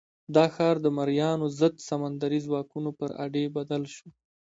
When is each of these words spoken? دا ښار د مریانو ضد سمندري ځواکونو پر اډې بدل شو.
دا 0.35 0.45
ښار 0.55 0.75
د 0.81 0.87
مریانو 0.97 1.45
ضد 1.59 1.75
سمندري 1.89 2.39
ځواکونو 2.47 2.89
پر 2.99 3.09
اډې 3.25 3.45
بدل 3.55 3.83
شو. 3.95 4.07